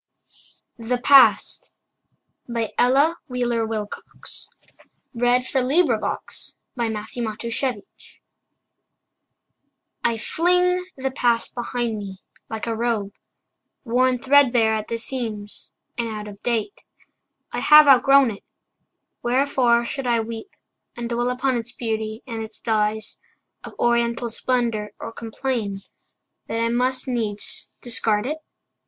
or 0.79 0.85
him 0.87 0.99
alway. 2.49 2.73
Ella 2.75 3.19
Wheeler 3.27 3.67
Wilcox 3.67 4.47
The 5.13 5.19
Past 5.19 6.55
I 10.03 10.17
FLING 10.17 10.85
the 10.97 11.11
past 11.11 11.53
behind 11.53 11.99
me, 11.99 12.17
like 12.49 12.65
a 12.65 12.75
robe 12.75 13.11
Worn 13.83 14.17
threadbare 14.17 14.73
at 14.73 14.87
the 14.87 14.97
seams, 14.97 15.69
and 15.99 16.09
out 16.09 16.27
of 16.27 16.41
date. 16.41 16.83
I 17.51 17.59
have 17.59 17.87
outgrown 17.87 18.31
it. 18.31 18.43
Wherefore 19.21 19.85
should 19.85 20.07
I 20.07 20.19
weep 20.19 20.49
And 20.97 21.09
dwell 21.09 21.29
upon 21.29 21.57
its 21.57 21.71
beauty, 21.73 22.23
and 22.25 22.41
its 22.41 22.59
dyes 22.59 23.19
Of 23.63 23.75
oriental 23.77 24.31
splendor, 24.31 24.93
or 24.99 25.11
complain 25.11 25.77
That 26.47 26.59
I 26.59 26.69
must 26.69 27.07
needs 27.07 27.69
discard 27.81 28.25
it? 28.25 28.39